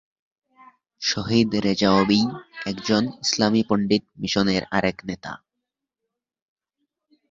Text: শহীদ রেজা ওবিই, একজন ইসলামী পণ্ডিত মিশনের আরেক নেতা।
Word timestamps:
শহীদ 1.01 1.49
রেজা 1.65 1.89
ওবিই, 1.93 2.25
একজন 2.65 3.03
ইসলামী 3.21 3.61
পণ্ডিত 3.69 4.03
মিশনের 4.19 4.63
আরেক 4.71 4.97
নেতা। 5.05 5.31